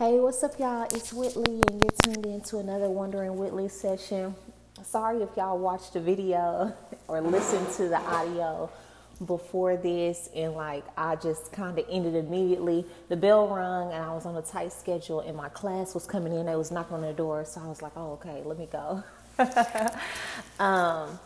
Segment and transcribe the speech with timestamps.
[0.00, 0.84] Hey, what's up, y'all?
[0.84, 4.34] It's Whitley, and you're tuned in to another Wondering Whitley session.
[4.82, 6.72] Sorry if y'all watched the video
[7.06, 8.70] or listened to the audio
[9.26, 12.86] before this, and like I just kind of ended immediately.
[13.10, 16.32] The bell rung, and I was on a tight schedule, and my class was coming
[16.32, 16.46] in.
[16.46, 19.04] They was knocking on the door, so I was like, "Oh, okay, let me go."
[20.58, 21.20] um,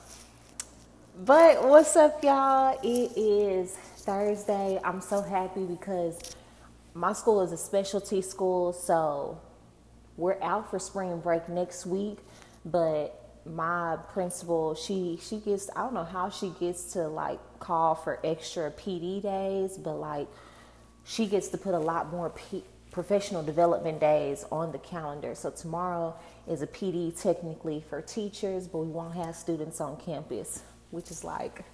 [1.24, 2.76] but what's up, y'all?
[2.82, 4.80] It is Thursday.
[4.82, 6.18] I'm so happy because
[6.94, 9.40] my school is a specialty school, so
[10.16, 12.18] we're out for spring break next week.
[12.64, 17.96] But my principal, she she gets I don't know how she gets to like call
[17.96, 20.28] for extra PD days, but like
[21.04, 25.34] she gets to put a lot more P, professional development days on the calendar.
[25.34, 26.14] So tomorrow
[26.48, 31.24] is a PD technically for teachers, but we won't have students on campus, which is
[31.24, 31.64] like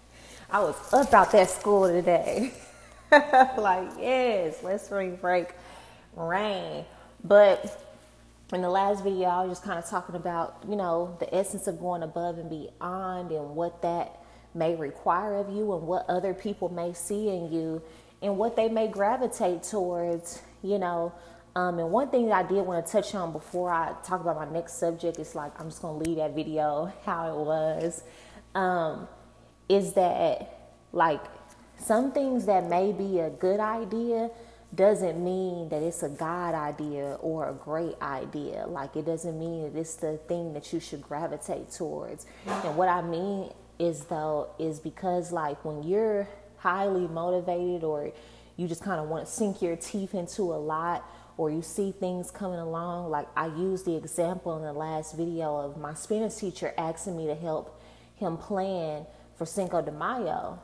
[0.51, 2.53] I was up out that school today.
[3.59, 5.55] like, yes, let's spring break
[6.15, 6.85] rain.
[7.25, 7.85] But
[8.53, 11.67] in the last video, I was just kind of talking about, you know, the essence
[11.67, 14.21] of going above and beyond and what that
[14.55, 17.83] may require of you and what other people may see in you
[18.23, 21.13] and what they may gravitate towards, you know.
[21.57, 24.37] Um, and one thing that I did want to touch on before I talk about
[24.37, 28.05] my next subject is like, I'm just going to leave that video how it was,
[28.55, 29.09] um,
[29.69, 31.23] is that like
[31.81, 34.31] some things that may be a good idea
[34.75, 38.67] doesn't mean that it's a God idea or a great idea.
[38.67, 42.27] Like it doesn't mean that it's the thing that you should gravitate towards.
[42.47, 46.29] And what I mean is though is because like when you're
[46.59, 48.13] highly motivated or
[48.57, 51.05] you just kind of want to sink your teeth into a lot
[51.39, 55.57] or you see things coming along like I used the example in the last video
[55.57, 57.83] of my Spanish teacher asking me to help
[58.17, 59.07] him plan
[59.37, 60.59] for Cinco de Mayo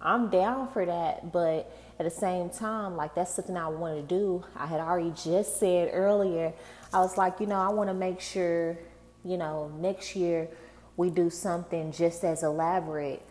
[0.00, 4.14] I'm down for that, but at the same time, like that's something I want to
[4.14, 4.44] do.
[4.56, 6.52] I had already just said earlier,
[6.92, 8.78] I was like, you know, I want to make sure,
[9.24, 10.48] you know, next year
[10.96, 13.22] we do something just as elaborate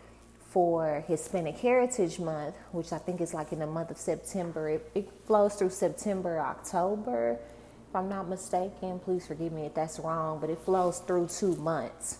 [0.50, 4.68] for Hispanic Heritage Month, which I think is like in the month of September.
[4.70, 7.38] It, it flows through September, October,
[7.88, 8.98] if I'm not mistaken.
[8.98, 12.18] Please forgive me if that's wrong, but it flows through two months.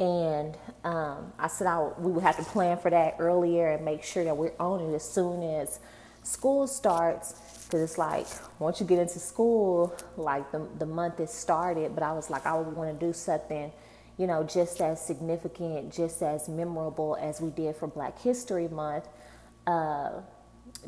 [0.00, 4.02] And um, I said I, we would have to plan for that earlier and make
[4.02, 5.78] sure that we're on it as soon as
[6.22, 7.34] school starts.
[7.66, 8.26] Because it's like
[8.58, 11.94] once you get into school, like the, the month is started.
[11.94, 13.70] But I was like, I would want to do something,
[14.16, 19.06] you know, just as significant, just as memorable as we did for Black History Month.
[19.66, 20.22] Uh,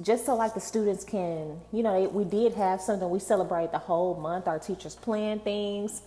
[0.00, 3.10] just so like the students can, you know, we did have something.
[3.10, 4.48] We celebrate the whole month.
[4.48, 6.00] Our teachers plan things.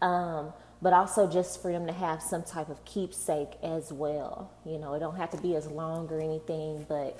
[0.00, 0.52] Um,
[0.82, 4.50] but also just for them to have some type of keepsake as well.
[4.66, 7.18] You know, it don't have to be as long or anything, but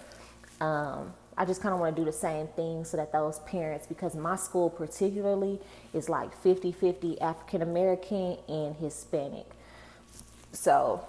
[0.60, 3.86] um, I just kind of want to do the same thing so that those parents,
[3.86, 5.60] because my school particularly
[5.94, 9.46] is like 50 50 African American and Hispanic.
[10.50, 11.06] So,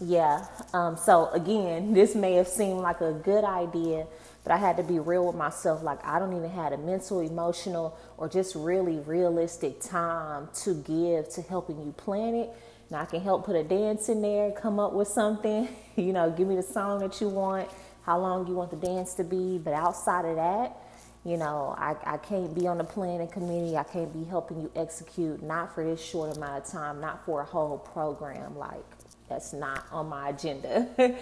[0.00, 0.46] yeah.
[0.72, 4.06] Um, so, again, this may have seemed like a good idea
[4.46, 5.82] but I had to be real with myself.
[5.82, 11.28] Like, I don't even have a mental, emotional, or just really realistic time to give
[11.30, 12.50] to helping you plan it.
[12.88, 16.30] Now, I can help put a dance in there, come up with something, you know,
[16.30, 17.68] give me the song that you want,
[18.02, 19.58] how long you want the dance to be.
[19.58, 20.76] But outside of that,
[21.24, 23.76] you know, I, I can't be on the planning committee.
[23.76, 27.40] I can't be helping you execute, not for this short amount of time, not for
[27.40, 28.56] a whole program.
[28.56, 28.84] Like,
[29.28, 30.86] that's not on my agenda.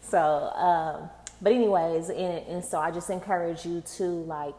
[0.00, 0.18] so,
[0.54, 4.54] um, but anyways, and, and so I just encourage you to like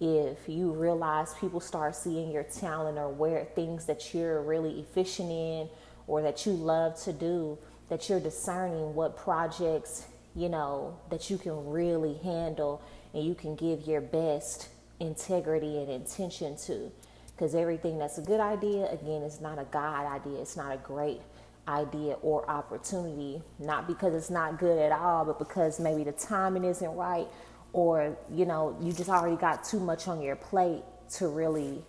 [0.00, 5.30] if you realize people start seeing your talent or where things that you're really efficient
[5.30, 5.68] in
[6.06, 7.58] or that you love to do,
[7.88, 12.82] that you're discerning what projects, you know, that you can really handle
[13.14, 14.68] and you can give your best
[15.00, 16.90] integrity and intention to.
[17.28, 20.40] Because everything that's a good idea, again, is not a God idea.
[20.40, 21.20] It's not a great
[21.68, 26.64] idea or opportunity, not because it's not good at all, but because maybe the timing
[26.64, 27.26] isn't right,
[27.72, 30.82] or you know, you just already got too much on your plate
[31.12, 31.82] to really,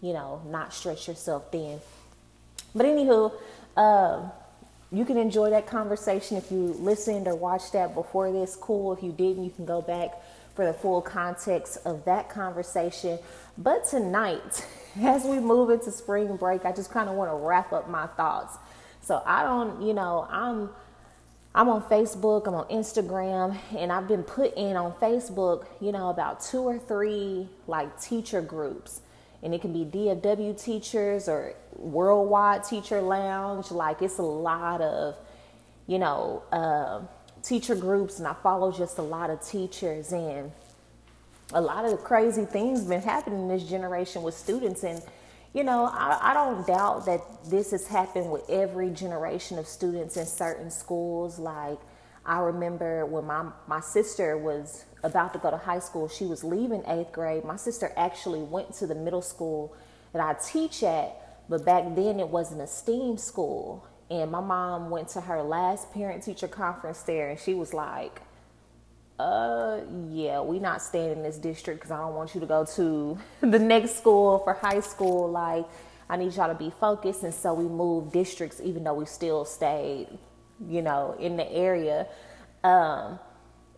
[0.00, 1.80] you know, not stretch yourself thin.
[2.74, 3.32] But anywho,
[3.76, 4.28] uh,
[4.92, 8.56] you can enjoy that conversation if you listened or watched that before this.
[8.56, 8.92] Cool.
[8.92, 10.10] If you didn't, you can go back
[10.54, 13.18] for the full context of that conversation.
[13.58, 14.66] But tonight,
[15.02, 18.06] as we move into spring break, I just kind of want to wrap up my
[18.06, 18.56] thoughts
[19.04, 20.70] so I don't, you know, I'm
[21.54, 26.08] I'm on Facebook, I'm on Instagram, and I've been put in on Facebook, you know,
[26.08, 29.02] about two or three like teacher groups.
[29.42, 33.70] And it can be DFW teachers or Worldwide Teacher Lounge.
[33.70, 35.16] Like it's a lot of,
[35.86, 37.02] you know, uh,
[37.42, 40.12] teacher groups, and I follow just a lot of teachers.
[40.12, 40.50] And
[41.52, 45.02] a lot of the crazy things been happening in this generation with students and
[45.54, 50.16] you know I, I don't doubt that this has happened with every generation of students
[50.16, 51.38] in certain schools.
[51.38, 51.78] Like
[52.26, 56.44] i remember when my, my sister was about to go to high school she was
[56.44, 57.44] leaving eighth grade.
[57.44, 59.74] My sister actually went to the middle school
[60.12, 63.86] that i teach at but back then it wasn't a steam school.
[64.10, 68.20] And my mom went to her last parent teacher conference there and she was like
[69.18, 72.64] uh yeah we not staying in this district because i don't want you to go
[72.64, 75.30] to the next school for high school.
[75.30, 75.66] Like
[76.10, 77.22] i need y'all to be focused.
[77.22, 80.08] And so we moved districts even though we still stayed
[80.68, 82.06] you know in the area.
[82.62, 83.18] Um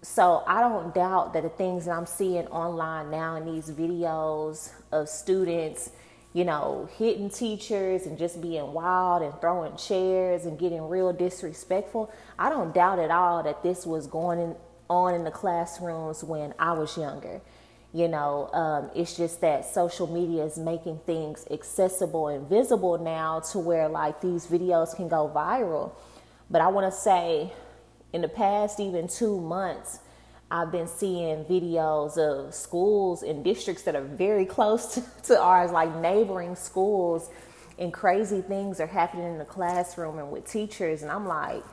[0.03, 4.73] so i don't doubt that the things that i'm seeing online now in these videos
[4.93, 5.91] of students
[6.33, 12.13] you know hitting teachers and just being wild and throwing chairs and getting real disrespectful
[12.39, 14.57] i don't doubt at all that this was going in,
[14.89, 17.41] on in the classrooms when I was younger.
[17.93, 23.41] You know, um, it's just that social media is making things accessible and visible now
[23.53, 25.93] to where like these videos can go viral.
[26.51, 27.53] But I want to say,
[28.13, 30.01] in the past even two months,
[30.51, 35.73] I've been seeing videos of schools and districts that are very close to, to ours,
[35.73, 37.31] like neighboring schools,
[37.79, 41.03] and crazy things are happening in the classroom and with teachers.
[41.03, 41.65] And I'm like,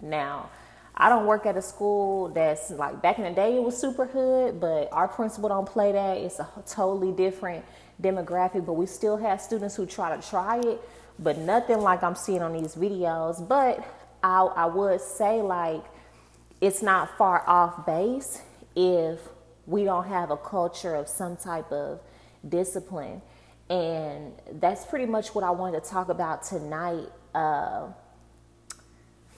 [0.00, 0.50] now,
[0.96, 4.06] I don't work at a school that's like back in the day it was super
[4.06, 6.18] hood, but our principal don't play that.
[6.18, 7.64] It's a totally different
[8.00, 10.80] demographic, but we still have students who try to try it,
[11.18, 13.46] but nothing like I'm seeing on these videos.
[13.46, 13.84] But
[14.22, 15.84] I, I would say like
[16.60, 18.42] it's not far off base
[18.76, 19.18] if
[19.66, 22.00] we don't have a culture of some type of
[22.48, 23.20] discipline.
[23.68, 27.88] And that's pretty much what I wanted to talk about tonight uh,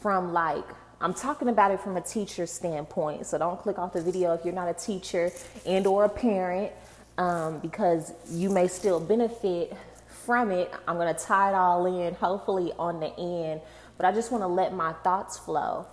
[0.01, 0.67] from like
[1.01, 3.27] I'm talking about it from a teacher standpoint.
[3.27, 5.31] So don't click off the video if you're not a teacher
[5.67, 6.73] and or a parent
[7.19, 9.77] um, because you may still benefit
[10.09, 10.73] from it.
[10.89, 13.61] I'm going to tie it all in, hopefully on the end.
[13.99, 15.87] But I just want to let my thoughts flow.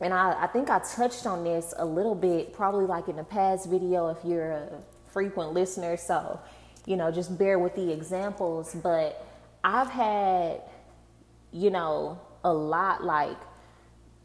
[0.00, 3.24] And I, I think I touched on this a little bit, probably like in the
[3.24, 4.68] past video if you're a
[5.08, 5.96] frequent listener.
[5.96, 6.40] So,
[6.84, 8.74] you know, just bear with the examples.
[8.74, 9.26] But
[9.64, 10.60] I've had,
[11.52, 13.38] you know, a lot like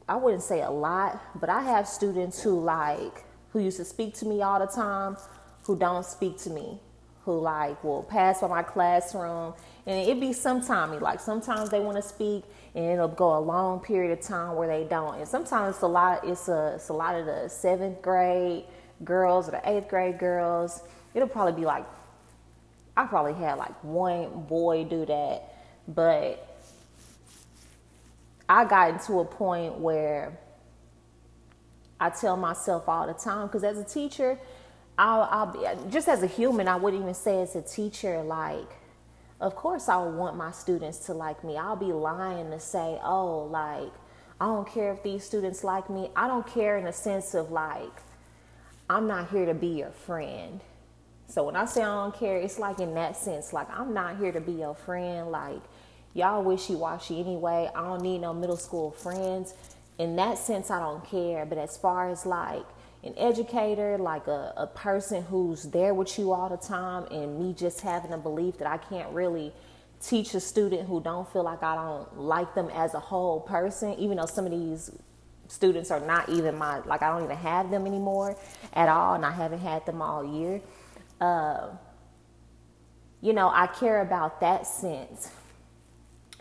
[0.07, 4.13] I wouldn't say a lot, but I have students who like who used to speak
[4.15, 5.17] to me all the time,
[5.63, 6.79] who don't speak to me,
[7.25, 9.53] who like will pass by my classroom,
[9.85, 12.43] and it be sometimes like sometimes they want to speak,
[12.75, 15.87] and it'll go a long period of time where they don't, and sometimes it's a
[15.87, 16.25] lot.
[16.27, 18.65] It's a it's a lot of the seventh grade
[19.03, 20.83] girls or the eighth grade girls.
[21.13, 21.85] It'll probably be like
[22.95, 25.55] I probably had like one boy do that,
[25.87, 26.50] but
[28.51, 30.37] I got into a point where
[32.01, 34.37] I tell myself all the time, because as a teacher,
[34.97, 38.69] I'll, I'll be, just as a human, I wouldn't even say as a teacher, like,
[39.39, 41.57] of course I want my students to like me.
[41.57, 43.93] I'll be lying to say, oh, like,
[44.41, 46.09] I don't care if these students like me.
[46.13, 48.01] I don't care in a sense of like,
[48.89, 50.59] I'm not here to be your friend.
[51.27, 54.17] So when I say I don't care, it's like in that sense, like I'm not
[54.17, 55.31] here to be your friend.
[55.31, 55.61] Like
[56.13, 57.69] y'all wishy washy anyway.
[57.73, 59.53] I don't need no middle school friends.
[59.97, 61.45] In that sense, I don't care.
[61.45, 62.65] But as far as like
[63.03, 67.53] an educator, like a, a person who's there with you all the time, and me
[67.53, 69.53] just having a belief that I can't really
[70.01, 73.93] teach a student who don't feel like I don't like them as a whole person,
[73.95, 74.91] even though some of these
[75.47, 78.37] students are not even my like I don't even have them anymore
[78.73, 80.61] at all, and I haven't had them all year.
[81.19, 81.69] Uh,
[83.21, 85.29] you know, I care about that sense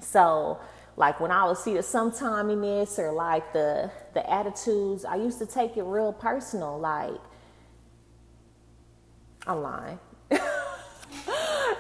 [0.01, 0.59] so
[0.97, 5.47] like when I would see the sometiminess or like the the attitudes, I used to
[5.47, 6.79] take it real personal.
[6.79, 7.21] Like
[9.47, 9.99] I'm lying.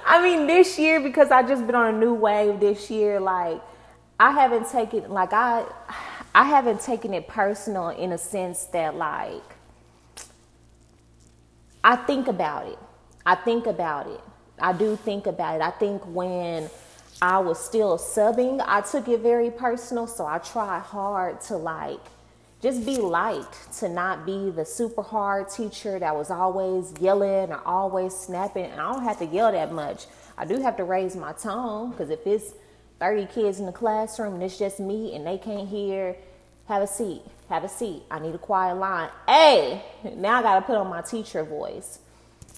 [0.06, 3.20] I mean, this year because I just been on a new wave this year.
[3.20, 3.60] Like
[4.18, 5.64] I haven't taken like I
[6.34, 9.42] I haven't taken it personal in a sense that like
[11.82, 12.78] I think about it.
[13.24, 14.20] I think about it.
[14.58, 15.62] I do think about it.
[15.62, 16.68] I think when
[17.22, 20.06] I was still subbing, I took it very personal.
[20.06, 22.00] So I tried hard to like
[22.62, 23.48] just be light,
[23.78, 28.66] to not be the super hard teacher that was always yelling or always snapping.
[28.66, 30.06] And I don't have to yell that much.
[30.36, 32.54] I do have to raise my tone because if it's
[32.98, 36.16] 30 kids in the classroom and it's just me and they can't hear,
[36.68, 38.02] have a seat, have a seat.
[38.10, 39.10] I need a quiet line.
[39.26, 39.82] Hey,
[40.16, 41.98] now I got to put on my teacher voice.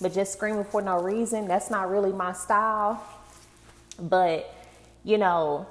[0.01, 3.05] But just screaming for no reason, that's not really my style.
[3.99, 4.53] But,
[5.05, 5.67] you know,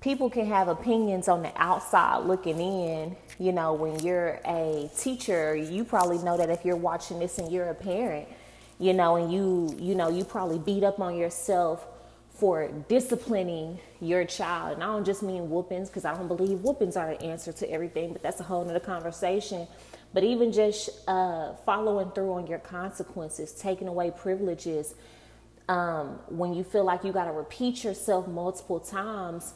[0.00, 3.16] people can have opinions on the outside looking in.
[3.38, 7.50] You know, when you're a teacher, you probably know that if you're watching this and
[7.50, 8.28] you're a parent,
[8.78, 11.86] you know, and you, you know, you probably beat up on yourself
[12.32, 14.74] for disciplining your child.
[14.74, 17.70] And I don't just mean whoopings because I don't believe whoopings are the answer to
[17.70, 19.68] everything, but that's a whole nother conversation.
[20.14, 24.94] But even just uh, following through on your consequences, taking away privileges,
[25.70, 29.54] um, when you feel like you got to repeat yourself multiple times,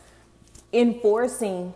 [0.72, 1.74] enforcing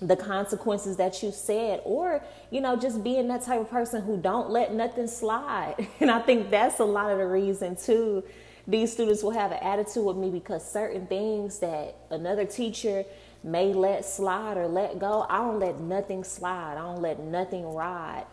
[0.00, 4.16] the consequences that you said or you know just being that type of person who
[4.16, 5.76] don't let nothing slide.
[6.00, 8.24] And i think that's a lot of the reason too.
[8.66, 13.04] These students will have an attitude with me because certain things that another teacher
[13.44, 16.72] may let slide or let go i don't let nothing slide.
[16.78, 18.24] I don't let nothing ride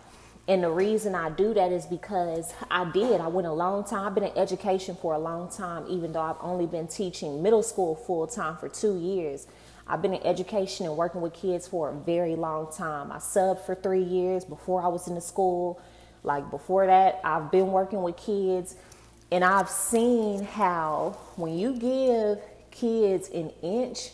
[0.50, 3.22] and the reason I do that is because I did.
[3.22, 4.08] I went a long time.
[4.08, 7.62] I've been in education for a long time, even though I've only been teaching middle
[7.62, 9.46] school full time for two years.
[9.86, 13.12] I've been in education and working with kids for a very long time.
[13.12, 15.80] I subbed for three years before I was in the school.
[16.24, 18.76] Like before that, I've been working with kids.
[19.32, 22.40] And I've seen how when you give
[22.72, 24.10] kids an inch,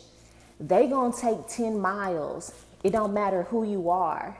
[0.60, 2.51] they gonna take 10 miles.
[2.84, 4.38] It don't matter who you are.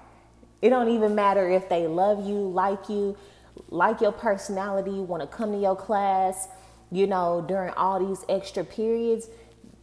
[0.62, 3.18] It don't even matter if they love you, like you,
[3.70, 6.48] like your personality, want to come to your class,
[6.92, 9.28] you know, during all these extra periods.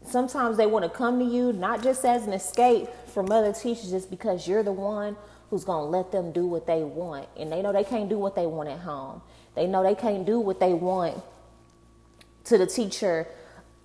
[0.04, 3.90] Sometimes they want to come to you not just as an escape from other teachers
[3.90, 5.16] just because you're the one
[5.50, 7.28] who's going to let them do what they want.
[7.36, 9.22] And they know they can't do what they want at home.
[9.54, 11.22] They know they can't do what they want
[12.44, 13.28] to the teacher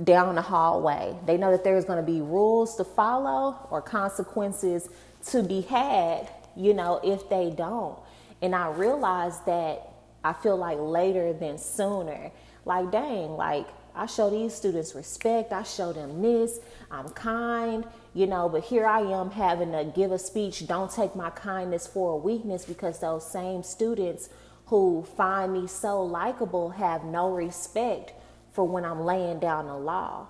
[0.03, 1.15] down the hallway.
[1.25, 4.89] They know that there's going to be rules to follow or consequences
[5.27, 7.97] to be had you know if they don't
[8.41, 12.31] and i realized that i feel like later than sooner
[12.65, 15.51] like dang like I show these students respect.
[15.51, 16.59] I show them this.
[16.91, 17.83] I'm kind,
[18.13, 20.67] you know, but here I am having to give a speech.
[20.67, 24.29] Don't take my kindness for a weakness because those same students
[24.67, 28.13] who find me so likable have no respect
[28.51, 30.27] for when I'm laying down the law,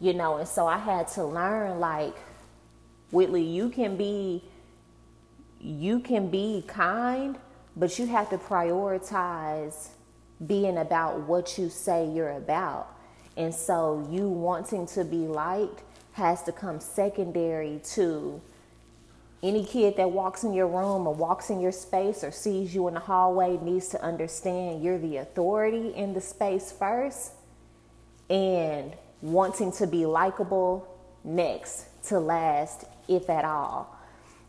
[0.00, 0.38] you know.
[0.38, 2.16] And so I had to learn like,
[3.10, 4.44] Whitley, you can be
[5.60, 7.38] you can be kind,
[7.76, 9.88] but you have to prioritize
[10.46, 12.96] being about what you say you're about.
[13.36, 18.40] And so you wanting to be liked has to come secondary to
[19.42, 22.88] any kid that walks in your room or walks in your space or sees you
[22.88, 27.32] in the hallway needs to understand you're the authority in the space first
[28.28, 30.86] and wanting to be likable
[31.24, 33.96] next to last, if at all.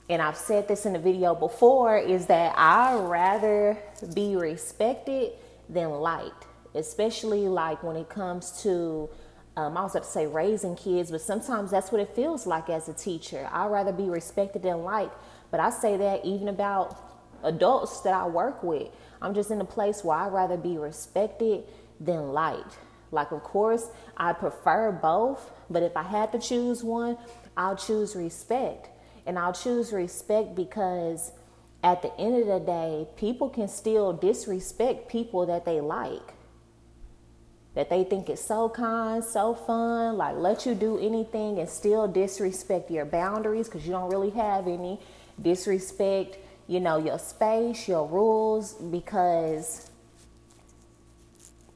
[0.09, 3.77] And I've said this in a video before is that I rather
[4.13, 5.31] be respected
[5.69, 9.09] than liked especially like when it comes to
[9.57, 12.69] um, I was about to say raising kids, but sometimes that's what it feels like
[12.69, 13.49] as a teacher.
[13.51, 15.13] I'd rather be respected than liked.
[15.51, 16.97] But I say that even about
[17.43, 18.87] adults that I work with.
[19.21, 21.65] I'm just in a place where I'd rather be respected
[21.99, 22.77] than liked.
[23.11, 27.17] Like, of course, I prefer both, but if I had to choose one,
[27.57, 28.87] I'll choose respect.
[29.25, 31.31] And I'll choose respect because
[31.83, 36.33] at the end of the day, people can still disrespect people that they like
[37.73, 42.07] that they think is so kind, so fun, like let you do anything and still
[42.07, 44.99] disrespect your boundaries because you don't really have any.
[45.41, 46.37] Disrespect,
[46.67, 49.89] you know, your space, your rules because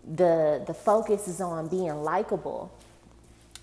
[0.03, 2.71] the the focus is on being likable.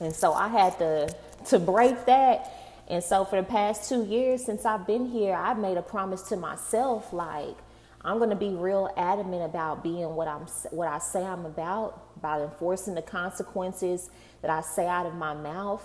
[0.01, 1.15] And so I had to
[1.49, 2.51] to break that.
[2.93, 6.21] And so for the past 2 years since I've been here, I've made a promise
[6.25, 7.57] to myself like
[8.05, 12.03] I'm going to be real adamant about being what I'm what I say I'm about,
[12.17, 14.11] about enforcing the consequences
[14.43, 15.83] that I say out of my mouth.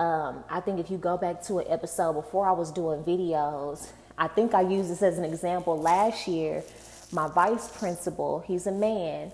[0.00, 3.92] Um, I think if you go back to an episode before I was doing videos,
[4.16, 6.64] I think I used this as an example last year.
[7.12, 9.30] My vice principal, he's a man,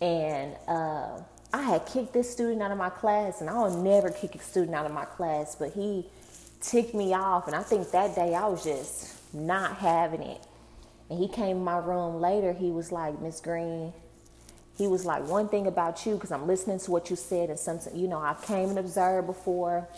[0.00, 1.20] and uh,
[1.52, 4.40] I had kicked this student out of my class, and I will never kick a
[4.40, 6.06] student out of my class, but he
[6.60, 10.40] ticked me off, and I think that day I was just not having it.
[11.08, 12.52] And he came in my room later.
[12.52, 13.92] He was like, Miss Green,
[14.76, 17.58] he was like, one thing about you, because I'm listening to what you said, and
[17.58, 19.88] something, you know, I came and observed before.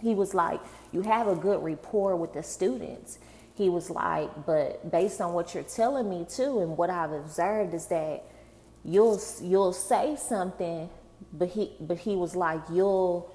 [0.00, 0.60] He was like,
[0.92, 3.18] you have a good rapport with the students.
[3.54, 7.74] He was like, but based on what you're telling me too, and what I've observed
[7.74, 8.24] is that
[8.84, 10.88] you'll you'll say something,
[11.32, 13.30] but he but he was like, you'll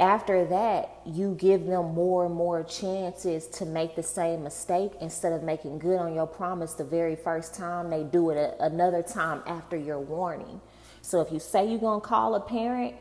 [0.00, 5.32] after that, you give them more and more chances to make the same mistake instead
[5.32, 7.90] of making good on your promise the very first time.
[7.90, 10.60] They do it a, another time after your warning.
[11.02, 12.94] So if you say you're going to call a parent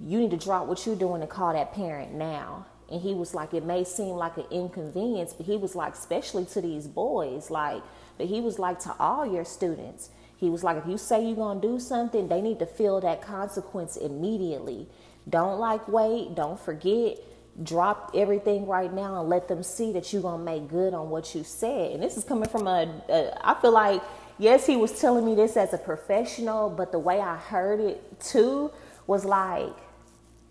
[0.00, 2.66] you need to drop what you're doing and call that parent now.
[2.90, 6.44] And he was like, it may seem like an inconvenience, but he was like, especially
[6.46, 7.82] to these boys, like,
[8.18, 10.10] but he was like to all your students.
[10.36, 13.22] He was like, if you say you're gonna do something, they need to feel that
[13.22, 14.86] consequence immediately.
[15.28, 17.18] Don't like wait, don't forget.
[17.62, 21.34] Drop everything right now and let them see that you're gonna make good on what
[21.34, 21.92] you said.
[21.92, 24.02] And this is coming from a, a I feel like,
[24.38, 28.20] yes, he was telling me this as a professional, but the way I heard it
[28.20, 28.70] too
[29.06, 29.74] was like,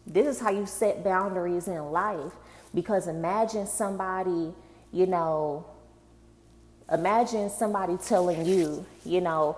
[0.08, 2.34] this is how you set boundaries in life.
[2.74, 4.54] Because imagine somebody,
[4.92, 5.66] you know,
[6.92, 9.58] imagine somebody telling you, you know,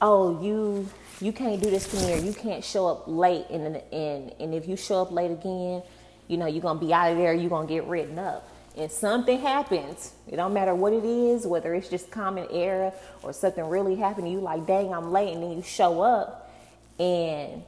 [0.00, 0.88] oh, you
[1.20, 4.54] you can't do this to me or you can't show up late and and and
[4.54, 5.82] if you show up late again,
[6.28, 8.48] you know, you're gonna be out of there, you're gonna get written up.
[8.76, 13.32] And something happens, it don't matter what it is, whether it's just common error or
[13.32, 16.52] something really happened, to you like, dang, I'm late, and then you show up
[16.98, 17.62] and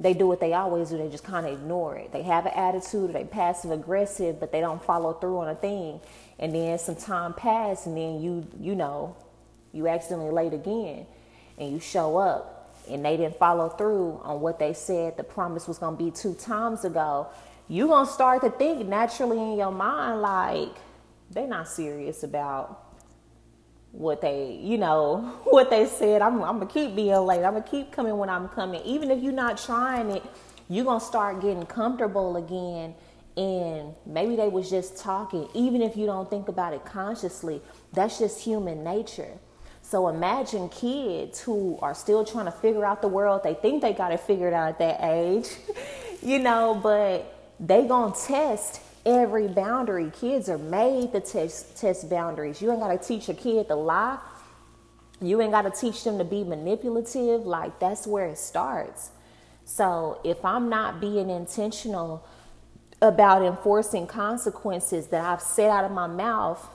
[0.00, 0.98] they do what they always do.
[0.98, 2.12] They just kind of ignore it.
[2.12, 6.00] They have an attitude, they passive aggressive, but they don't follow through on a thing.
[6.38, 9.16] And then some time passed, and then you you know,
[9.72, 11.06] you accidentally late again,
[11.58, 15.68] and you show up, and they didn't follow through on what they said the promise
[15.68, 17.28] was gonna be two times ago.
[17.68, 20.74] you're gonna start to think naturally in your mind like
[21.30, 22.84] they're not serious about
[23.92, 26.22] what they, you know, what they said.
[26.22, 27.44] I'm, I'm gonna keep being late.
[27.44, 28.82] I'm gonna keep coming when I'm coming.
[28.84, 30.22] Even if you're not trying it,
[30.68, 32.94] you're gonna start getting comfortable again.
[33.36, 37.62] And maybe they was just talking, even if you don't think about it consciously.
[37.92, 39.38] That's just human nature.
[39.88, 43.40] So imagine kids who are still trying to figure out the world.
[43.42, 45.48] They think they got it figured out at that age,
[46.22, 50.12] you know, but they gonna test every boundary.
[50.20, 52.60] Kids are made to test, test boundaries.
[52.60, 54.18] You ain't got to teach a kid to lie.
[55.22, 57.46] You ain't got to teach them to be manipulative.
[57.46, 59.08] Like, that's where it starts.
[59.64, 62.26] So, if I'm not being intentional
[63.00, 66.68] about enforcing consequences that I've said out of my mouth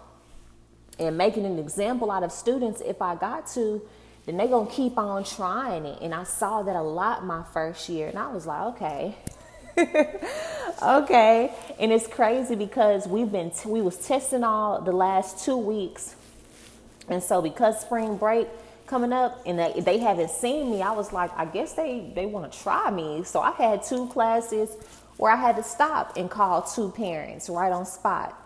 [1.00, 3.82] and making an example out of students, if I got to,
[4.26, 6.00] then they're to keep on trying it.
[6.02, 8.08] And I saw that a lot my first year.
[8.08, 9.16] And I was like, okay,
[10.82, 11.52] okay.
[11.80, 16.16] And it's crazy because we've been, t- we was testing all the last two weeks.
[17.10, 18.48] And so because spring break
[18.88, 22.26] coming up and they, they haven't seen me, I was like, I guess they, they
[22.26, 23.24] want to try me.
[23.24, 24.70] So I had two classes
[25.18, 28.40] where I had to stop and call two parents right on spot.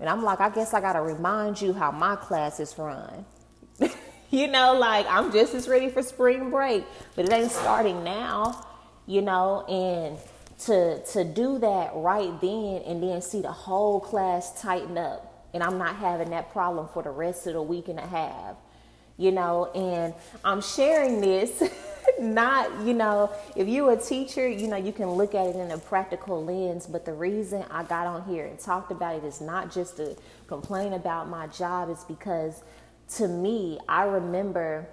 [0.00, 3.26] And I'm like, I guess I got to remind you how my classes run.
[4.30, 6.84] you know, like I'm just as ready for spring break,
[7.14, 8.66] but it ain't starting now,
[9.06, 10.18] you know, and
[10.66, 15.62] to to do that right then and then see the whole class tighten up and
[15.62, 18.56] I'm not having that problem for the rest of the week and a half.
[19.16, 21.62] You know, and I'm sharing this
[22.20, 25.70] not, you know, if you're a teacher, you know, you can look at it in
[25.70, 29.40] a practical lens, but the reason I got on here and talked about it is
[29.40, 32.62] not just to complain about my job, it's because
[33.16, 34.86] to me, I remember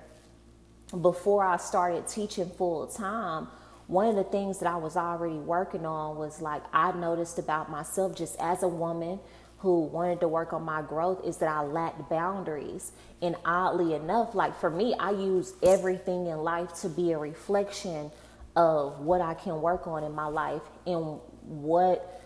[1.01, 3.47] before I started teaching full time,
[3.87, 7.69] one of the things that I was already working on was like I noticed about
[7.69, 9.19] myself just as a woman
[9.59, 12.91] who wanted to work on my growth is that I lacked boundaries.
[13.21, 18.11] And oddly enough, like for me, I use everything in life to be a reflection
[18.55, 20.61] of what I can work on in my life.
[20.85, 22.21] And what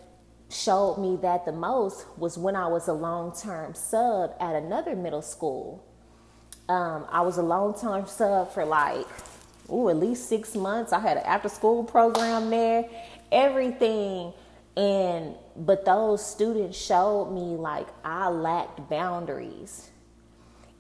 [0.50, 4.96] showed me that the most was when I was a long term sub at another
[4.96, 5.86] middle school.
[6.68, 9.08] Um, I was a long term sub for like
[9.72, 10.92] ooh, at least six months.
[10.92, 12.90] I had an after school program there,
[13.32, 14.34] everything.
[14.78, 19.90] And but those students showed me like I lacked boundaries.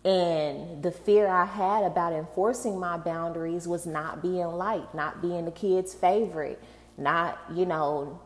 [0.04, 5.46] And the fear I had about enforcing my boundaries was not being liked, not being
[5.46, 6.62] the kid's favorite,
[6.98, 8.20] not, you know,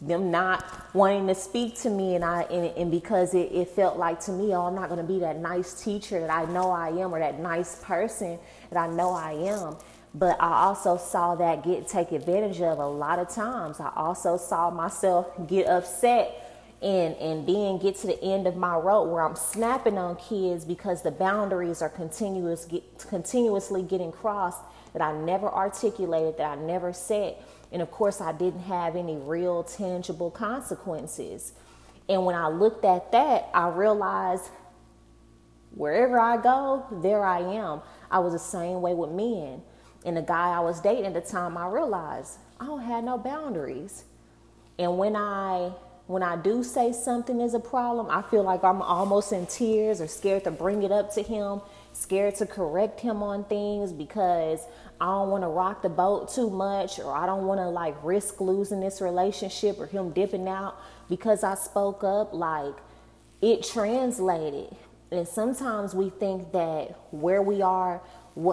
[0.00, 0.64] them not
[0.94, 4.32] wanting to speak to me and I and, and because it, it felt like to
[4.32, 7.18] me, oh, I'm not gonna be that nice teacher that I know I am or
[7.18, 8.38] that nice person
[8.70, 9.76] that I know I am.
[10.18, 13.80] But I also saw that get take advantage of a lot of times.
[13.80, 16.42] I also saw myself get upset
[16.80, 20.64] and and then get to the end of my rope where I'm snapping on kids
[20.64, 24.62] because the boundaries are continuous get, continuously getting crossed
[24.94, 27.36] that I never articulated, that I never said.
[27.70, 31.52] And of course, I didn't have any real tangible consequences.
[32.08, 34.44] And when I looked at that, I realized
[35.72, 37.82] wherever I go, there I am.
[38.10, 39.60] I was the same way with men.
[40.06, 43.18] And the guy I was dating at the time, I realized I don't have no
[43.18, 44.04] boundaries.
[44.78, 45.72] And when I
[46.06, 50.00] when I do say something is a problem, I feel like I'm almost in tears
[50.00, 51.60] or scared to bring it up to him,
[51.92, 54.60] scared to correct him on things because
[55.00, 57.96] I don't want to rock the boat too much or I don't want to like
[58.04, 62.32] risk losing this relationship or him dipping out because I spoke up.
[62.32, 62.74] Like
[63.42, 64.76] it translated.
[65.10, 68.00] And sometimes we think that where we are,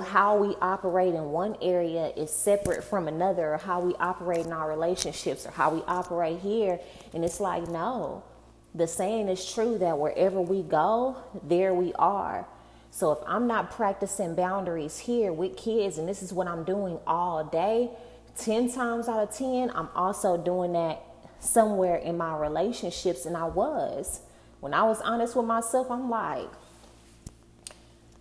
[0.06, 4.54] how we operate in one area is separate from another, or how we operate in
[4.54, 6.80] our relationships, or how we operate here.
[7.14, 8.24] And it's like, no,
[8.74, 12.48] the saying is true that wherever we go, there we are.
[12.92, 17.00] So if I'm not practicing boundaries here with kids, and this is what I'm doing
[17.06, 17.90] all day,
[18.38, 21.02] 10 times out of 10, I'm also doing that
[21.40, 24.22] somewhere in my relationships, and I was.
[24.60, 26.48] When I was honest with myself, I'm like,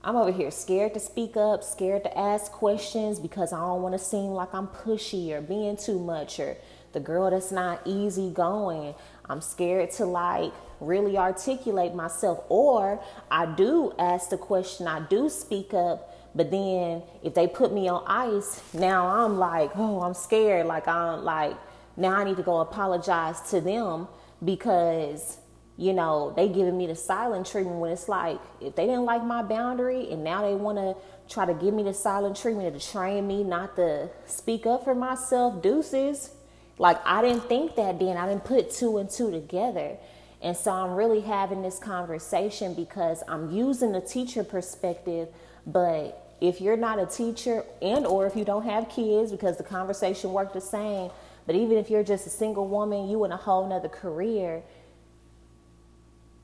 [0.05, 3.95] I'm over here scared to speak up, scared to ask questions because I don't want
[3.95, 6.57] to seem like I'm pushy or being too much or
[6.93, 8.95] the girl that's not easy going.
[9.29, 12.45] I'm scared to like really articulate myself.
[12.49, 17.73] Or I do ask the question, I do speak up, but then if they put
[17.73, 20.67] me on ice, now I'm like, oh, I'm scared.
[20.67, 21.57] Like I'm like,
[21.97, 24.09] now I need to go apologize to them
[24.45, 25.39] because
[25.83, 29.25] you know, they giving me the silent treatment when it's like if they didn't like
[29.25, 30.95] my boundary and now they want to
[31.29, 34.95] try to give me the silent treatment to train me not to speak up for
[34.95, 36.31] myself, deuces.
[36.79, 38.17] Like I didn't think that then.
[38.17, 39.97] I didn't put two and two together.
[40.41, 45.29] And so I'm really having this conversation because I'm using the teacher perspective,
[45.67, 49.65] but if you're not a teacher and or if you don't have kids because the
[49.65, 51.11] conversation worked the same,
[51.45, 54.63] but even if you're just a single woman, you in a whole nother career,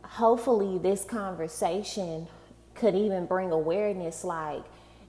[0.09, 2.27] hopefully this conversation
[2.75, 4.65] could even bring awareness like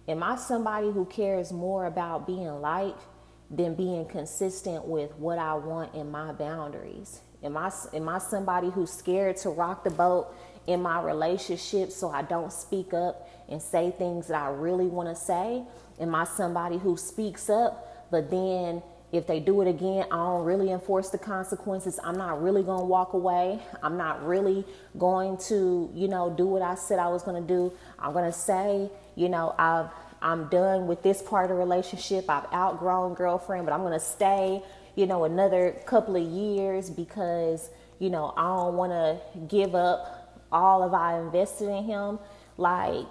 [0.08, 3.02] am i somebody who cares more about being liked
[3.50, 7.22] than being consistent with what i want in my boundaries?
[7.44, 10.36] Am i am i somebody who's scared to rock the boat
[10.68, 15.08] in my relationship so i don't speak up and say things that i really want
[15.08, 15.64] to say?
[16.00, 20.46] Am i somebody who speaks up but then if they do it again, I don't
[20.46, 22.00] really enforce the consequences.
[22.04, 23.60] I'm not really going to walk away.
[23.82, 24.66] I'm not really
[24.98, 27.74] going to, you know, do what I said I was going to do.
[27.98, 29.90] I'm going to say, you know, I've
[30.22, 32.30] I'm done with this part of the relationship.
[32.30, 34.62] I've outgrown girlfriend, but I'm going to stay,
[34.96, 37.70] you know, another couple of years because,
[38.00, 42.20] you know, I don't want to give up all of I invested in him.
[42.58, 43.08] Like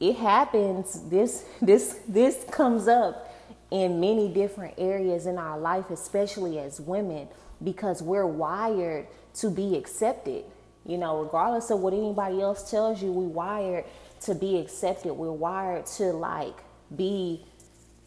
[0.00, 1.02] it happens.
[1.10, 3.29] This this this comes up
[3.70, 7.28] in many different areas in our life, especially as women,
[7.62, 10.44] because we're wired to be accepted.
[10.84, 13.84] You know, regardless of what anybody else tells you, we wired
[14.22, 15.12] to be accepted.
[15.12, 16.56] We're wired to like
[16.96, 17.44] be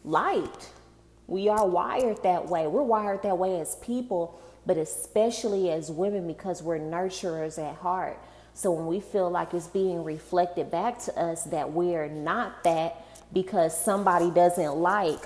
[0.04, 0.70] liked.
[1.26, 2.66] We are wired that way.
[2.66, 8.18] We're wired that way as people, but especially as women because we're nurturers at heart.
[8.52, 13.04] So when we feel like it's being reflected back to us that we're not that
[13.32, 15.20] because somebody doesn't like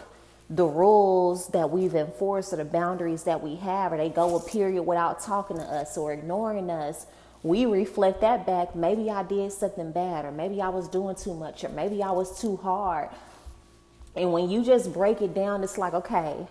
[0.50, 4.40] the rules that we've enforced or the boundaries that we have, or they go a
[4.40, 7.06] period without talking to us or ignoring us,
[7.42, 8.74] we reflect that back.
[8.74, 12.10] Maybe I did something bad, or maybe I was doing too much, or maybe I
[12.10, 13.10] was too hard.
[14.16, 16.46] And when you just break it down, it's like, okay,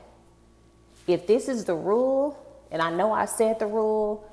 [1.08, 2.38] if this is the rule,
[2.72, 4.24] and I know I said the rule,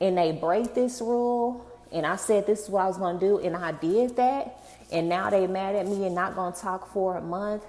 [0.00, 3.26] and they break this rule, and I said this is what I was going to
[3.26, 6.58] do, and I did that, and now they're mad at me and not going to
[6.58, 7.64] talk for a month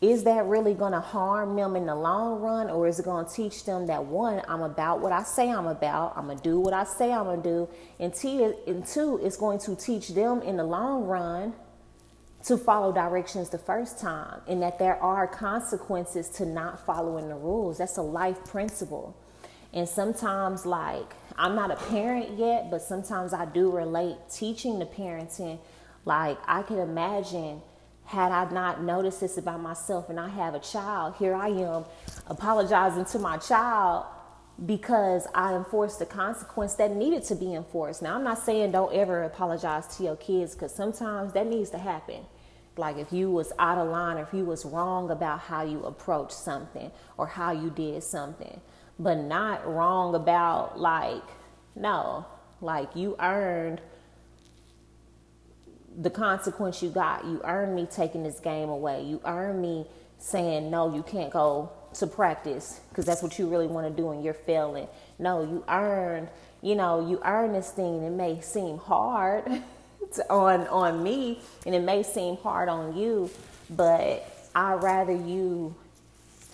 [0.00, 3.24] is that really going to harm them in the long run or is it going
[3.24, 6.42] to teach them that one i'm about what i say i'm about i'm going to
[6.42, 7.68] do what i say i'm going to do
[8.00, 11.54] and, t- and two it's going to teach them in the long run
[12.44, 17.34] to follow directions the first time and that there are consequences to not following the
[17.34, 17.78] rules.
[17.78, 19.16] That's a life principle.
[19.72, 24.86] And sometimes like i'm not a parent yet but sometimes i do relate teaching the
[24.86, 25.58] parenting.
[26.04, 27.62] Like i can imagine
[28.04, 31.84] had I not noticed this about myself and I have a child, here I am
[32.26, 34.06] apologizing to my child
[34.66, 38.02] because I enforced the consequence that needed to be enforced.
[38.02, 41.78] Now, I'm not saying don't ever apologize to your kids because sometimes that needs to
[41.78, 42.20] happen.
[42.76, 45.82] Like if you was out of line or if you was wrong about how you
[45.84, 48.60] approached something or how you did something,
[48.98, 51.22] but not wrong about like,
[51.74, 52.26] no,
[52.60, 53.80] like you earned–
[56.00, 57.24] the consequence you got.
[57.24, 59.04] You earned me taking this game away.
[59.04, 59.86] You earned me
[60.18, 64.10] saying, no, you can't go to practice because that's what you really want to do
[64.10, 64.88] and you're failing.
[65.18, 66.28] No, you earned,
[66.62, 68.02] you know, you earned this thing.
[68.02, 69.44] It may seem hard
[70.14, 73.30] to, on, on me and it may seem hard on you,
[73.70, 75.74] but I'd rather you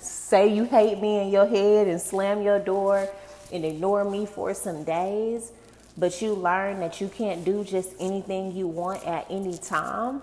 [0.00, 3.08] say you hate me in your head and slam your door
[3.52, 5.52] and ignore me for some days,
[5.98, 10.22] but you learn that you can't do just anything you want at any time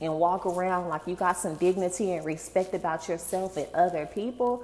[0.00, 4.62] and walk around like you got some dignity and respect about yourself and other people,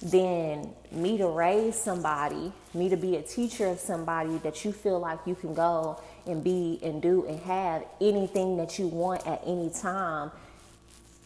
[0.00, 4.98] then me to raise somebody, me to be a teacher of somebody that you feel
[4.98, 9.40] like you can go and be and do and have anything that you want at
[9.46, 10.30] any time,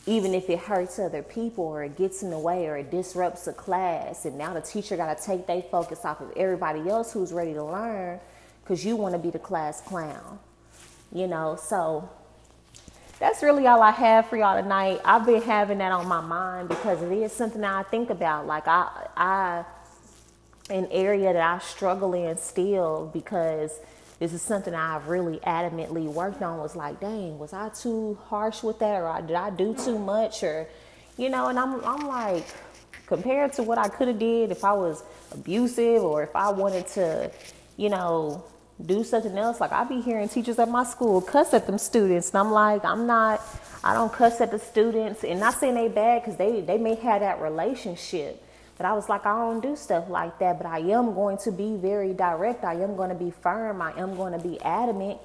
[0.07, 3.47] even if it hurts other people or it gets in the way or it disrupts
[3.49, 4.25] a class.
[4.25, 7.53] And now the teacher got to take their focus off of everybody else who's ready
[7.55, 8.21] to learn
[8.63, 10.39] because you want to be the class clown.
[11.13, 12.09] You know, so
[13.19, 15.01] that's really all I have for y'all tonight.
[15.05, 18.47] I've been having that on my mind because it is something I think about.
[18.47, 19.65] Like I, I,
[20.71, 23.81] an area that I struggle in still because
[24.19, 26.59] this is something I've really adamantly worked on.
[26.59, 30.43] Was like, dang, was I too harsh with that, or did I do too much,
[30.43, 30.67] or,
[31.17, 31.49] you know?
[31.49, 32.47] And I'm, I'm like,
[33.07, 35.03] compared to what I could have did if I was
[35.33, 37.31] abusive or if I wanted to,
[37.77, 38.45] you know,
[38.85, 39.61] do something else.
[39.61, 42.85] Like I be hearing teachers at my school cuss at them students, and I'm like,
[42.85, 43.41] I'm not.
[43.85, 46.95] I don't cuss at the students, and not saying they bad because they they may
[46.97, 48.43] have that relationship.
[48.77, 50.59] But I was like, I don't do stuff like that.
[50.59, 52.65] But I am going to be very direct.
[52.65, 53.81] I am going to be firm.
[53.81, 55.19] I am going to be adamant.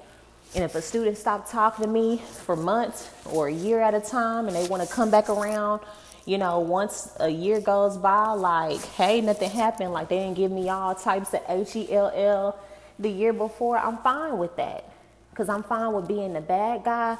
[0.54, 4.00] And if a student stopped talking to me for months or a year at a
[4.00, 5.80] time, and they want to come back around,
[6.24, 9.92] you know, once a year goes by, like, hey, nothing happened.
[9.92, 12.58] Like they didn't give me all types of H E L L
[12.98, 14.88] the year before, I'm fine with that.
[15.30, 17.16] Because I'm fine with being the bad guy.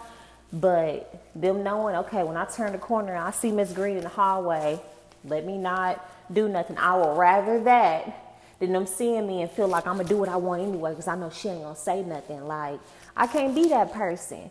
[0.53, 4.11] But them knowing, okay, when I turn the corner I see Miss Green in the
[4.11, 4.79] hallway,
[5.25, 6.77] let me not do nothing.
[6.79, 10.29] I will rather that than them seeing me and feel like I'm to do what
[10.29, 12.47] I want anyway because I know she ain't to say nothing.
[12.47, 12.81] Like,
[13.17, 14.51] I can't be that person.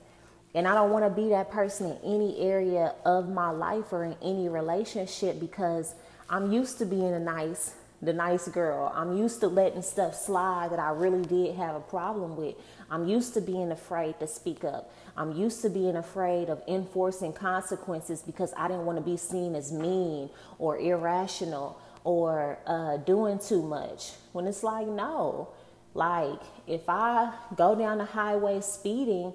[0.54, 4.04] And I don't want to be that person in any area of my life or
[4.04, 5.96] in any relationship because
[6.30, 8.92] I'm used to being a nice the nice girl.
[8.96, 12.56] I'm used to letting stuff slide that I really did have a problem with.
[12.90, 14.92] I'm used to being afraid to speak up.
[15.16, 19.56] I'm used to being afraid of enforcing consequences because I didn't want to be seen
[19.56, 24.14] as mean or irrational or uh, doing too much.
[24.32, 25.50] When it's like, no.
[25.94, 29.34] Like, if I go down the highway speeding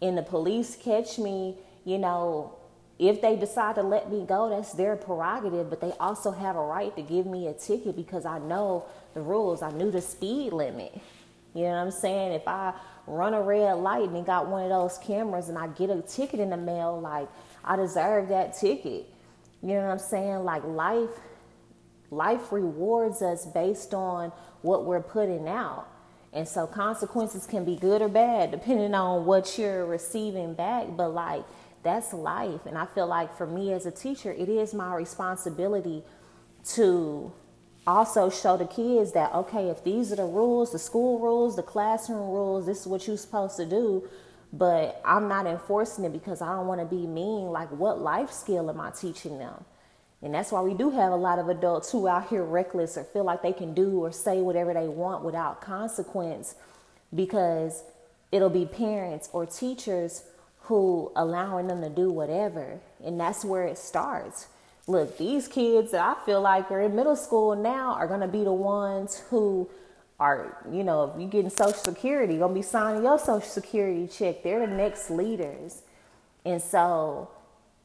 [0.00, 2.54] and the police catch me, you know,
[2.98, 6.60] if they decide to let me go, that's their prerogative, but they also have a
[6.60, 9.60] right to give me a ticket because I know the rules.
[9.62, 10.98] I knew the speed limit.
[11.54, 12.32] You know what I'm saying?
[12.32, 12.72] If I
[13.06, 16.40] run a red light and got one of those cameras and I get a ticket
[16.40, 17.28] in the mail, like
[17.64, 19.10] I deserve that ticket.
[19.62, 20.44] You know what I'm saying?
[20.44, 21.10] Like life
[22.10, 24.32] life rewards us based on
[24.62, 25.88] what we're putting out.
[26.32, 31.08] And so consequences can be good or bad depending on what you're receiving back, but
[31.08, 31.44] like
[31.86, 32.66] that's life.
[32.66, 36.02] And I feel like for me as a teacher, it is my responsibility
[36.74, 37.32] to
[37.86, 41.62] also show the kids that, okay, if these are the rules, the school rules, the
[41.62, 44.08] classroom rules, this is what you're supposed to do.
[44.52, 47.48] But I'm not enforcing it because I don't want to be mean.
[47.48, 49.64] Like, what life skill am I teaching them?
[50.22, 53.04] And that's why we do have a lot of adults who out here reckless or
[53.04, 56.54] feel like they can do or say whatever they want without consequence
[57.14, 57.84] because
[58.32, 60.24] it'll be parents or teachers
[60.66, 62.80] who allowing them to do whatever.
[63.04, 64.48] And that's where it starts.
[64.88, 68.28] Look, these kids that I feel like are in middle school now are going to
[68.28, 69.68] be the ones who
[70.18, 74.06] are, you know, if you're getting Social Security, going to be signing your Social Security
[74.06, 74.42] check.
[74.42, 75.82] They're the next leaders.
[76.44, 77.30] And so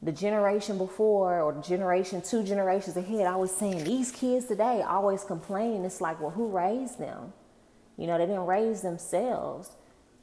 [0.00, 4.82] the generation before or the generation two generations ahead, I was saying these kids today
[4.82, 5.84] always complain.
[5.84, 7.32] It's like, well, who raised them?
[7.96, 9.70] You know, they didn't raise themselves.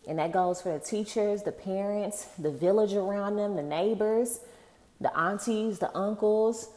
[0.07, 4.39] And that goes for the teachers, the parents, the village around them, the neighbors,
[4.99, 6.69] the aunties, the uncles.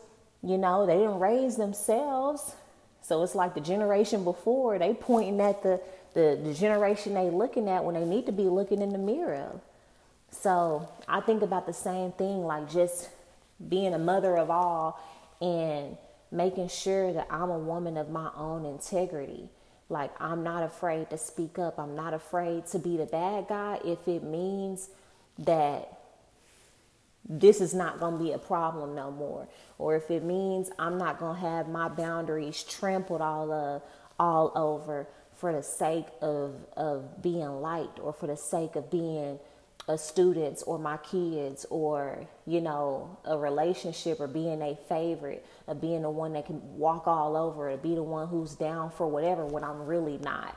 [0.43, 2.55] You know, they didn't raise themselves.
[3.03, 5.81] So it's like the generation before, they pointing at the,
[6.15, 9.61] the, the generation they looking at when they need to be looking in the mirror.
[10.31, 13.11] So I think about the same thing, like just
[13.69, 15.01] being a mother of all
[15.41, 15.97] and
[16.31, 19.49] making sure that I'm a woman of my own integrity
[19.93, 21.79] like, I'm not afraid to speak up.
[21.79, 24.89] I'm not afraid to be the bad guy if it means
[25.39, 25.99] that
[27.29, 29.47] this is not going to be a problem no more.
[29.79, 33.81] Or if it means I'm not going to have my boundaries trampled all, uh,
[34.19, 39.39] all over for the sake of, of being liked or for the sake of being
[39.89, 45.75] a students or my kids or you know a relationship or being a favorite or
[45.75, 49.09] being the one that can walk all over or be the one who's down for
[49.09, 50.57] whatever when I'm really not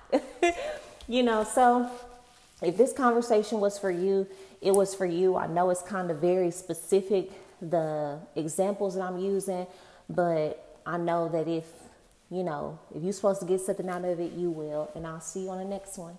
[1.07, 1.89] you know so
[2.61, 4.27] if this conversation was for you
[4.61, 9.17] it was for you I know it's kind of very specific the examples that I'm
[9.17, 9.65] using
[10.07, 11.65] but I know that if
[12.29, 14.91] you know, if you're supposed to get something out of it, you will.
[14.95, 16.17] And I'll see you on the next one.